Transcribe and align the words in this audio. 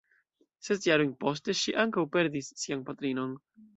Ses 0.67 0.79
jarojn 0.87 1.11
poste, 1.25 1.55
ŝi 1.59 1.75
ankaŭ 1.83 2.07
perdis 2.17 2.51
sian 2.63 2.85
patrinon. 2.89 3.37